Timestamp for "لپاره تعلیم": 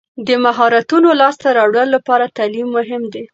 1.95-2.67